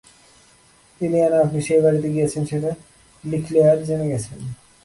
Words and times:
Ileana, 1.01 1.37
আপনি 1.45 1.59
সেই 1.67 1.81
বাড়িতে 1.83 2.07
গিয়েছেন 2.15 2.43
সেটা 2.51 2.71
লিক্লেয়ার 3.23 3.77
জেনে 3.87 4.07
গেছেন। 4.11 4.39